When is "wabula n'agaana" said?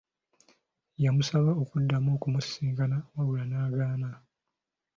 3.15-4.09